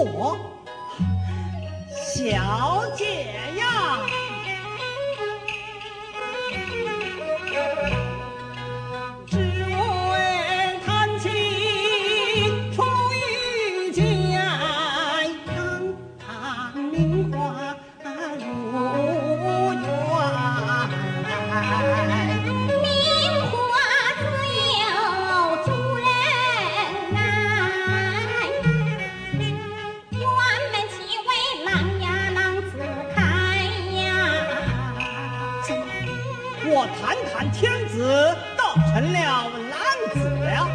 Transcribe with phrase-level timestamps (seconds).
[0.00, 0.38] 我
[1.94, 2.89] 小
[37.00, 39.80] 谈谈天子倒成了男
[40.12, 40.68] 子了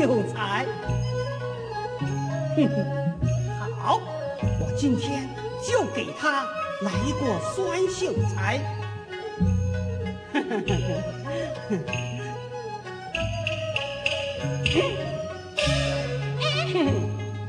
[0.00, 0.64] 秀才！
[2.56, 2.74] 哼哼，
[3.78, 4.00] 好，
[4.58, 5.28] 我今天
[5.62, 6.46] 就给他
[6.80, 8.58] 来一个酸秀才。
[10.32, 10.68] 哼哼哼
[11.68, 11.84] 哼哼。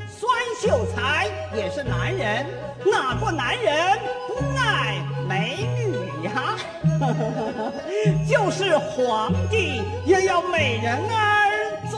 [0.09, 0.19] 酸
[0.61, 2.45] 秀才也是男人，
[2.85, 3.97] 哪个男人
[4.27, 5.95] 不爱美女
[6.27, 6.57] 呀？
[8.29, 11.50] 就是皇帝也要美人儿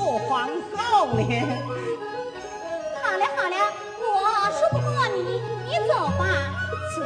[0.03, 1.23] 做皇后呢。
[3.01, 3.55] 好了好了，
[4.01, 4.03] 我
[4.51, 6.21] 说不过你，你走吧。
[6.93, 6.97] 走，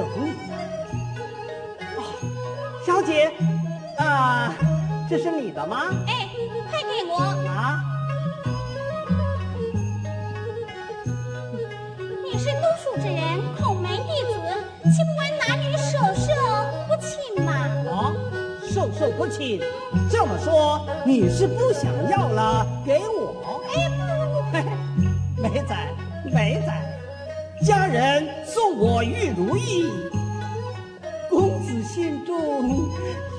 [0.00, 0.32] 姐手里？
[1.96, 1.98] 哦，
[2.86, 3.30] 小姐，
[3.98, 4.54] 啊，
[5.08, 5.82] 这是你的吗？
[6.06, 6.28] 哎，
[6.70, 7.18] 快给我！
[7.48, 7.82] 啊，
[12.24, 13.20] 你是读书之人，
[13.60, 14.32] 孔门弟子，
[14.90, 16.28] 岂不闻男女授受
[16.88, 17.52] 不亲吗？
[17.90, 17.92] 哦，
[18.62, 19.60] 授受不亲。
[20.10, 23.19] 这么说，你是不想要了，给我？
[29.00, 29.86] 我玉如意，
[31.30, 32.86] 公子心中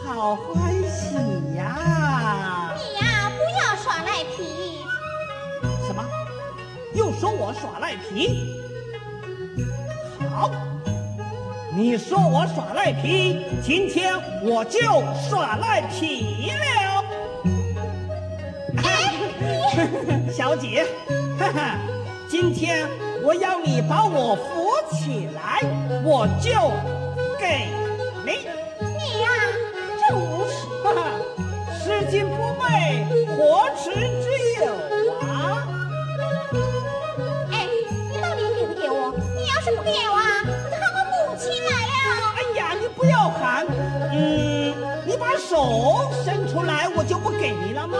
[0.03, 1.13] 好欢喜
[1.55, 2.73] 呀！
[2.75, 4.79] 你呀，不要耍赖皮。
[5.85, 6.03] 什么？
[6.95, 8.55] 又说我耍赖皮？
[10.31, 10.49] 好，
[11.75, 14.79] 你说我耍赖皮，今天我就
[15.29, 17.03] 耍赖皮了。
[20.33, 20.87] 小姐，
[21.37, 21.77] 哈哈，
[22.27, 22.89] 今天
[23.23, 24.60] 我要你把我扶
[24.91, 25.61] 起来，
[26.03, 26.51] 我就
[27.39, 27.69] 给
[28.25, 28.47] 你。
[28.79, 29.27] 你呀，
[29.99, 30.51] 真无耻。
[30.83, 30.99] 哈哈，
[31.79, 33.89] 拾金不昧，何耻
[34.21, 34.25] 之
[34.63, 34.65] 有
[35.21, 35.67] 啊！
[37.51, 37.67] 哎，
[38.11, 39.13] 你到底给不给我？
[39.35, 40.21] 你要是不给我啊，
[40.63, 42.09] 我就喊我母亲来了。
[42.35, 43.65] 哎呀，你不要喊，
[44.11, 44.73] 嗯，
[45.05, 47.97] 你把手伸出来，我就不给你了吗？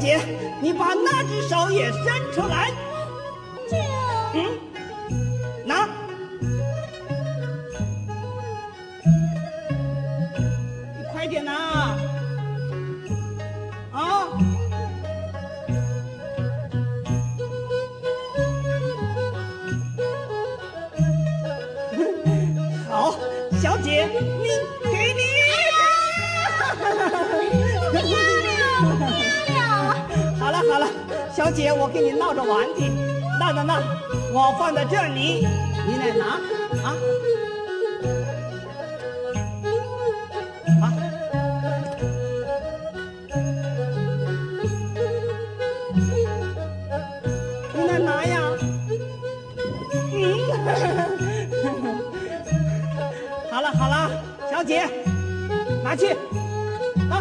[0.00, 0.18] 姐，
[0.62, 2.70] 你把那只手也伸出来，
[3.68, 3.76] 这
[4.34, 4.58] 嗯，
[5.66, 5.86] 拿。
[10.96, 11.52] 你快点拿！
[13.92, 14.28] 啊！
[22.88, 23.14] 好，
[23.60, 24.08] 小姐，
[31.60, 32.90] 姐，我跟你闹着玩的，
[33.38, 33.82] 那那那，
[34.32, 35.46] 我放在这里，
[35.86, 36.24] 你来拿
[36.82, 36.96] 啊。
[40.80, 40.84] 啊，
[47.74, 48.40] 你来拿呀。
[50.14, 50.16] 嗯，
[53.52, 54.10] 好了好了，
[54.50, 54.88] 小姐，
[55.84, 56.12] 拿去
[57.10, 57.20] 啊。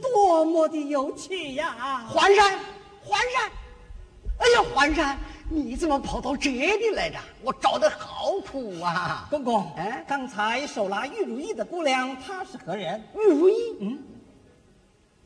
[0.00, 2.04] 多么的有趣呀！
[2.08, 2.58] 环山，
[3.02, 3.50] 环山，
[4.38, 5.18] 哎呀，环山，
[5.48, 7.18] 你怎么跑到这里来着？
[7.42, 9.26] 我找的好苦啊！
[9.30, 13.02] 公公，哎刚才手拿玉如意的姑娘，她是何人？
[13.14, 14.02] 玉如意，嗯，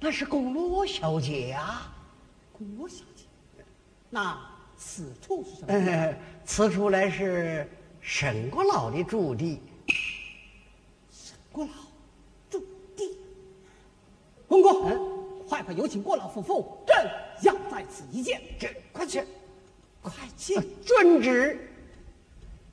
[0.01, 1.83] 那是宫罗小姐呀、
[2.79, 3.25] 罗小姐。
[4.09, 4.39] 那
[4.77, 5.67] 此处是什么？
[5.69, 7.71] 呃，此处来是
[8.01, 9.61] 沈国老的驻地。
[11.11, 11.86] 沈国老。
[14.49, 16.97] 公公，快快有请郭老夫妇，朕
[17.43, 18.41] 要在此一见。
[18.59, 19.23] 朕快去，
[20.03, 20.55] 快去！
[20.85, 21.71] 遵旨。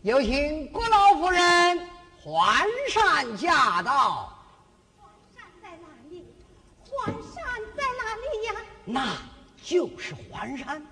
[0.02, 1.42] 有请郭老夫人
[2.22, 4.32] 环山驾到。
[4.98, 6.26] 皇上在哪里？
[6.84, 7.44] 皇上
[7.76, 8.54] 在哪里呀？
[8.86, 9.18] 那
[9.64, 10.86] 就是环山。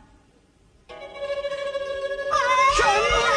[0.88, 0.98] 神
[2.88, 3.31] 人！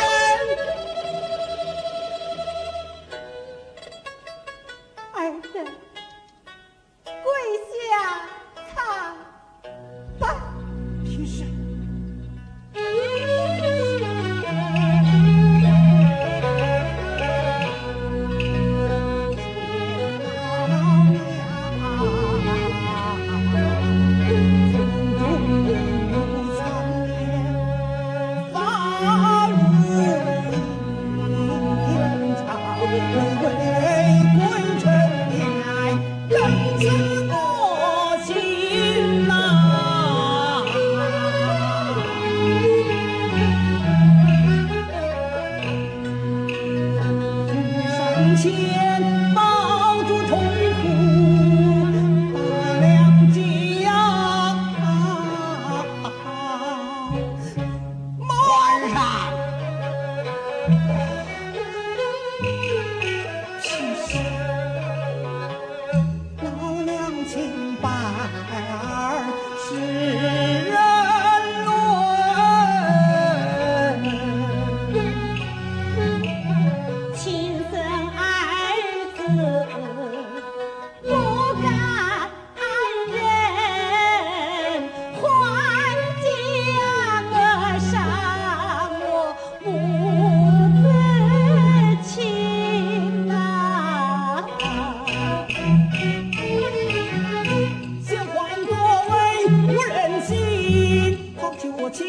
[101.95, 102.03] 况且我亲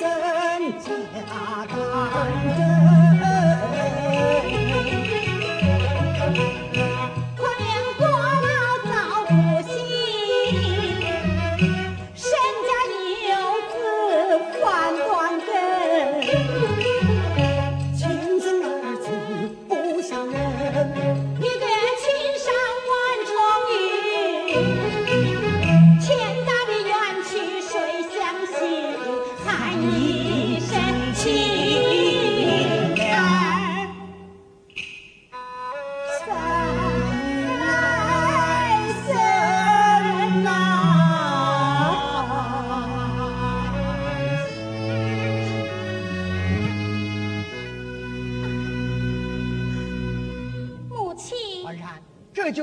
[0.00, 0.04] 身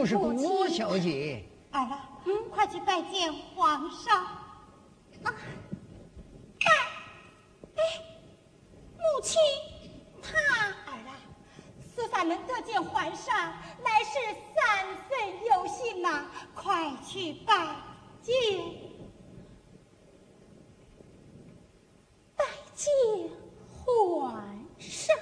[0.01, 1.45] 就是宫罗小姐。
[1.71, 2.09] 儿啊，
[2.49, 4.23] 快去拜见皇上。
[4.23, 5.31] 啊，
[6.65, 6.71] 哎，
[7.75, 7.81] 哎，
[8.97, 9.39] 母亲，
[10.23, 10.97] 他儿啊，
[11.93, 13.53] 此番能得见皇上，
[13.83, 14.17] 乃是
[14.55, 17.75] 三生有幸呐、快去拜
[18.23, 18.33] 见，
[22.35, 22.43] 拜
[22.73, 22.91] 见
[23.85, 24.33] 皇
[24.79, 25.15] 上。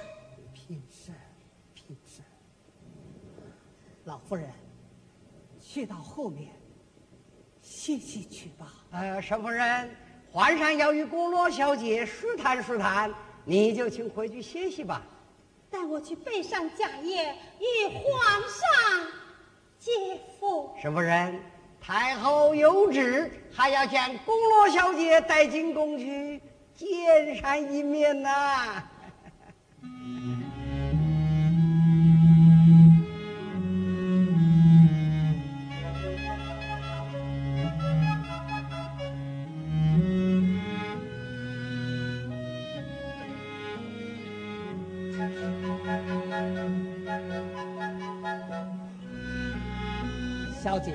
[0.54, 1.14] 平身，
[1.74, 2.24] 平身。
[4.04, 4.50] 老夫人，
[5.80, 6.50] 去到后面
[7.62, 8.66] 歇息去吧。
[8.90, 9.90] 呃，沈夫人，
[10.30, 13.10] 皇上要与宫罗小姐舒谈舒谈，
[13.46, 15.02] 你就请回去歇息吧。
[15.70, 19.06] 带我去备上假业，与皇上
[19.78, 19.90] 接
[20.38, 20.70] 福。
[20.82, 21.40] 沈夫人，
[21.80, 26.42] 太后有旨，还要将宫罗小姐带进宫去
[26.74, 28.30] 见上一面呐、
[28.74, 28.99] 小
[50.82, 50.94] 姐，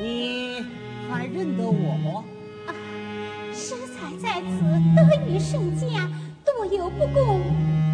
[0.00, 0.64] 你
[1.08, 2.24] 还认得我不？
[2.66, 2.72] 啊，
[3.52, 4.46] 师才在此
[4.96, 6.08] 得遇圣驾，
[6.44, 7.40] 多有不公，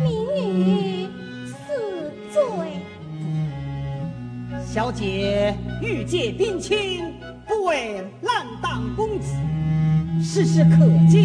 [0.03, 1.09] 民女
[1.47, 2.41] 死罪。
[4.65, 7.13] 小姐欲借兵亲，
[7.47, 9.35] 不为浪荡公子，
[10.23, 11.21] 事事可敬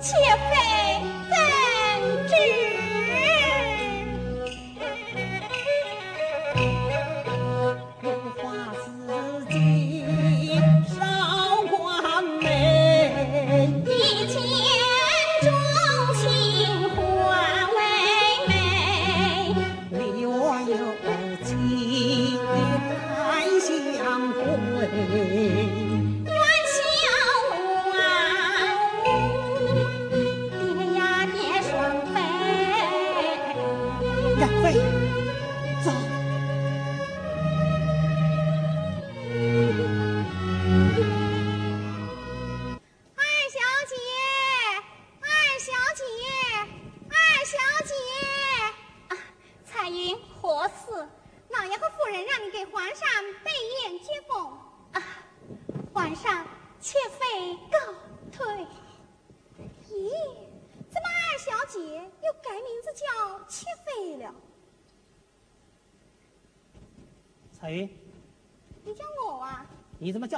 [0.00, 0.16] 妾
[0.50, 0.69] 妃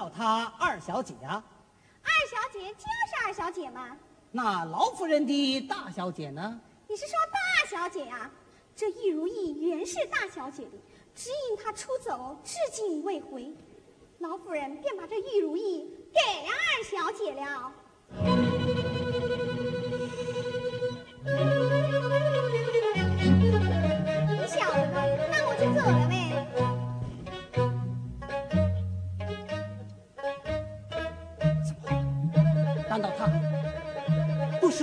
[0.02, 1.44] 叫她二小姐啊？
[2.02, 3.96] 二小姐就是二小姐嘛。
[4.32, 6.60] 那老夫人的大小姐呢？
[6.88, 7.38] 你是说大
[7.70, 8.28] 小姐呀？
[8.74, 10.70] 这易如意原是大小姐的，
[11.14, 13.54] 只因她出走至今未回，
[14.18, 17.72] 老夫人便把这玉如意给了二小姐了。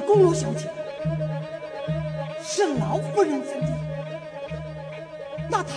[0.09, 0.67] 不是宫罗小姐，
[2.43, 3.67] 是老夫人府的？
[5.47, 5.69] 那她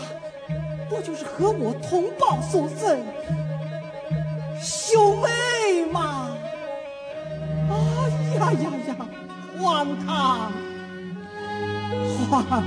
[0.88, 3.04] 不就是和我同胞所生
[4.58, 6.30] 兄妹吗？
[7.68, 8.96] 哎呀呀呀！
[9.60, 10.50] 荒唐，
[12.30, 12.64] 荒唐！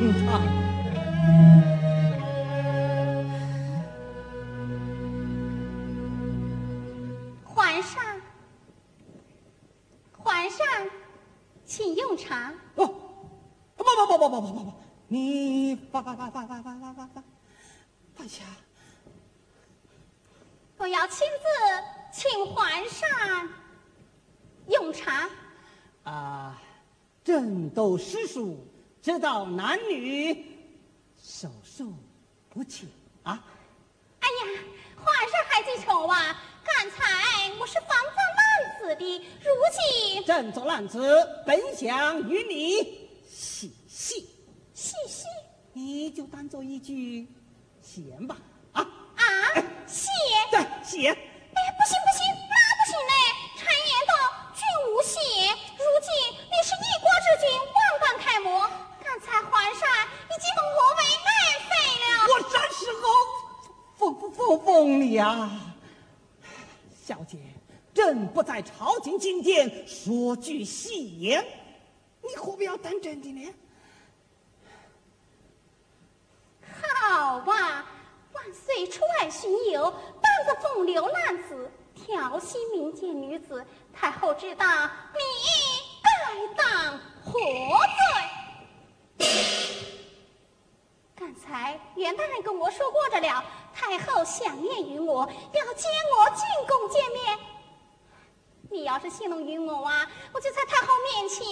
[16.15, 17.23] 发发发发发发发，
[18.15, 18.43] 放下。
[20.77, 23.49] 我要亲自请皇上
[24.69, 25.29] 用茶。
[26.03, 26.61] 啊，
[27.23, 28.65] 朕斗诗书，
[29.01, 30.45] 知道男女
[31.21, 31.85] 授受
[32.49, 32.89] 不亲
[33.23, 33.43] 啊。
[34.19, 34.61] 哎呀，
[34.95, 36.41] 皇上还记仇啊？
[36.63, 40.99] 刚才我是防造烂子的，如今朕做烂子，
[41.45, 44.24] 本想与你嬉戏，
[45.77, 47.27] 你就当做一句
[47.81, 48.37] 闲吧，
[48.71, 49.23] 啊啊，
[49.85, 50.09] 闲，
[50.49, 51.11] 对闲。
[51.11, 53.11] 哎，不行不行，那不行嘞！
[53.59, 54.15] 常言道，
[54.55, 55.19] 君无闲。
[55.75, 56.07] 如今
[56.47, 58.47] 你是一国之君，万贯楷模，
[59.03, 59.83] 刚才皇上
[60.23, 62.07] 已经封我为爱妃了。
[62.31, 63.03] 我啥时候
[63.97, 65.75] 封封封封你啊？
[67.05, 67.37] 小姐，
[67.93, 71.45] 朕不在朝廷觐见，说句戏言，
[72.21, 73.53] 你何必要当真的呢？
[77.15, 77.81] 好哇！
[78.33, 84.65] 万岁出外巡游，扮个风流男子，调戏民间女子，太后知道，
[85.13, 85.21] 你
[86.03, 87.31] 该当何
[89.17, 89.25] 罪？
[91.15, 93.41] 刚才袁大人跟我说过着了，
[93.73, 97.39] 太后想念于我，要接我进宫见面。
[98.69, 101.47] 你要是戏弄于我啊，我就在太后面前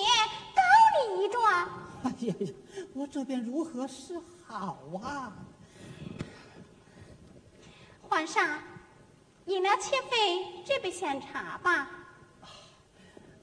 [0.54, 0.62] 告
[1.08, 1.42] 你一状。
[2.04, 2.54] 哎呀呀，
[2.94, 5.32] 我这边如何是好啊？
[8.14, 8.48] 皇上，
[9.46, 11.90] 饮了妾妃这杯香茶吧。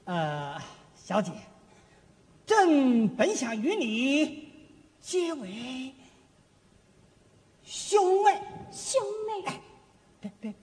[0.05, 0.57] 呃，
[0.95, 1.33] 小姐，
[2.45, 4.49] 朕本想与你
[5.01, 5.93] 结为
[7.65, 8.41] 兄妹。
[8.71, 9.61] 兄妹，哎，
[10.21, 10.53] 别别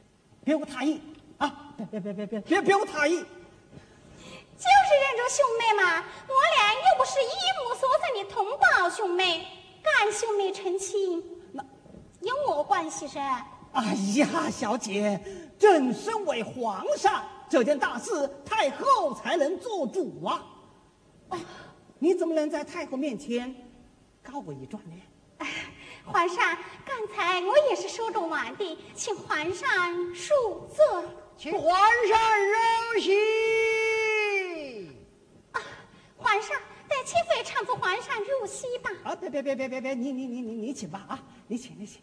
[0.42, 1.02] 别无他意
[1.36, 1.74] 啊！
[1.76, 3.12] 别别别别别别别无他意。
[3.12, 6.02] 就是认出兄妹嘛。
[6.26, 9.46] 我俩又不是一母所生的同胞兄妹，
[9.82, 11.62] 干兄妹成亲，那
[12.22, 13.46] 有我关系噻。
[13.78, 15.20] 哎呀，小姐，
[15.56, 20.44] 朕身为皇上，这件大事太后才能做主啊！
[21.28, 21.38] 哎，
[22.00, 23.54] 你怎么能在太后面前
[24.20, 24.96] 告我一状呢？
[25.38, 25.46] 哎，
[26.04, 29.68] 皇上，刚才我也是说着玩的，请皇上
[30.12, 30.28] 恕
[30.66, 30.84] 罪。
[31.36, 33.12] 请皇上柔膝。
[35.52, 35.62] 啊，
[36.16, 36.56] 皇上，
[36.88, 38.90] 待妾妃搀扶皇上入席吧。
[39.04, 42.02] 啊，别别别别别别，你你你你你请吧啊，你请你请。